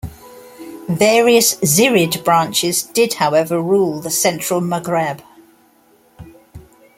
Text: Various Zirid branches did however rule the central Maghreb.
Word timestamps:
Various 0.89 1.57
Zirid 1.59 2.23
branches 2.25 2.81
did 2.81 3.13
however 3.13 3.61
rule 3.61 4.01
the 4.01 4.09
central 4.09 4.59
Maghreb. 4.59 5.21